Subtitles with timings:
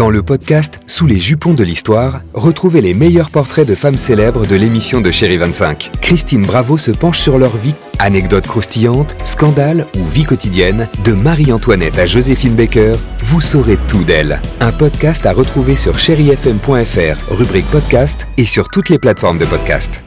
[0.00, 4.46] Dans le podcast Sous les jupons de l'histoire, retrouvez les meilleurs portraits de femmes célèbres
[4.46, 5.90] de l'émission de Chéri 25.
[6.00, 11.98] Christine Bravo se penche sur leur vie, anecdotes croustillantes, scandales ou vie quotidienne, de Marie-Antoinette
[11.98, 12.94] à Joséphine Baker,
[13.24, 14.40] vous saurez tout d'elle.
[14.60, 20.02] Un podcast à retrouver sur chérifm.fr, rubrique podcast et sur toutes les plateformes de podcast.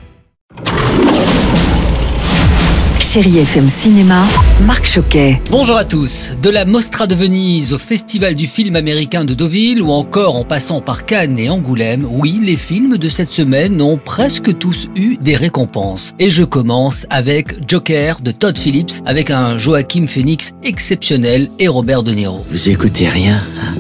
[3.14, 4.25] Chérie FM Cinéma,
[4.66, 5.39] Marc Choquet.
[5.52, 6.32] Bonjour à tous.
[6.41, 10.43] De la Mostra de Venise au Festival du film américain de Deauville ou encore en
[10.43, 15.18] passant par Cannes et Angoulême, oui, les films de cette semaine ont presque tous eu
[15.18, 16.15] des récompenses.
[16.18, 22.01] Et je commence avec Joker de Todd Phillips avec un Joachim Phoenix exceptionnel et Robert
[22.01, 22.43] De Niro.
[22.50, 23.75] Vous écoutez rien, hein?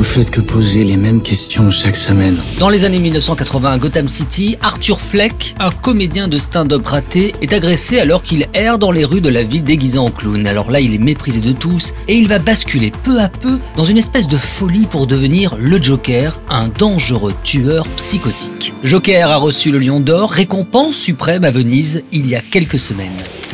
[0.00, 2.38] Vous faites que poser les mêmes questions chaque semaine.
[2.58, 7.52] Dans les années 1980 à Gotham City, Arthur Fleck, un comédien de stand-up raté, est
[7.52, 10.46] agressé alors qu'il erre dans les rues de la ville déguisé en clown.
[10.46, 13.84] Alors là, il est méprisé de tous et il va basculer peu à peu dans
[13.84, 18.72] une espèce de folie pour devenir le Joker, un dangereux tueur psychotique.
[18.82, 23.12] Joker a reçu le Lion d'Or, récompense suprême à Venise il y a quelques semaines.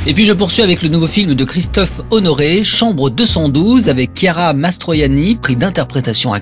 [0.09, 4.53] Et puis je poursuis avec le nouveau film de Christophe Honoré, Chambre 212, avec Chiara
[4.53, 6.33] Mastroianni, prix d'interprétation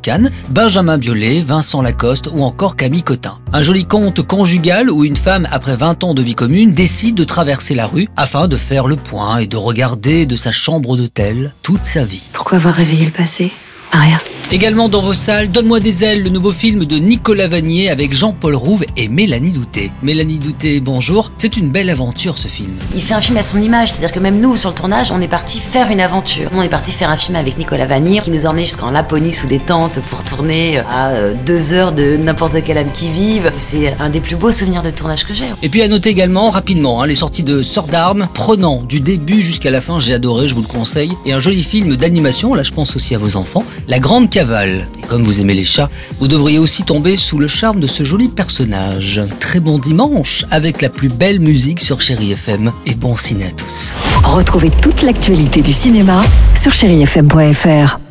[0.48, 3.38] Benjamin Biolay, Vincent Lacoste ou encore Camille Cotin.
[3.52, 7.24] Un joli conte conjugal où une femme, après 20 ans de vie commune, décide de
[7.24, 11.52] traverser la rue afin de faire le point et de regarder de sa chambre d'hôtel
[11.62, 12.30] toute sa vie.
[12.32, 13.52] Pourquoi avoir réveillé le passé?
[13.92, 14.18] Rien.
[14.52, 18.54] Également dans vos salles, Donne-moi des ailes, le nouveau film de Nicolas Vanier avec Jean-Paul
[18.54, 19.90] Rouve et Mélanie Douté.
[20.02, 21.32] Mélanie Douté, bonjour.
[21.34, 22.70] C'est une belle aventure ce film.
[22.94, 25.20] Il fait un film à son image, c'est-à-dire que même nous, sur le tournage, on
[25.20, 26.50] est parti faire une aventure.
[26.54, 29.46] On est parti faire un film avec Nicolas Vanier qui nous emmenait jusqu'en Laponie sous
[29.48, 33.50] des tentes pour tourner à euh, deux heures de n'importe quelle âme qui vive.
[33.56, 35.46] C'est un des plus beaux souvenirs de tournage que j'ai.
[35.62, 39.42] Et puis à noter également rapidement hein, les sorties de Sort d'armes, prenant du début
[39.42, 41.12] jusqu'à la fin, j'ai adoré, je vous le conseille.
[41.26, 45.06] Et un joli film d'animation, là je pense aussi à vos enfants, La Grande Et
[45.08, 45.88] comme vous aimez les chats,
[46.20, 49.22] vous devriez aussi tomber sous le charme de ce joli personnage.
[49.40, 53.50] Très bon dimanche avec la plus belle musique sur Chéri FM et bon ciné à
[53.52, 53.96] tous.
[54.22, 56.22] Retrouvez toute l'actualité du cinéma
[56.54, 58.03] sur chérifm.fr.